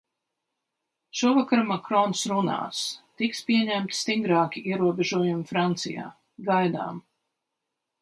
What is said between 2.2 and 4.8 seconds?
runās, tiks pieņemti stingrāki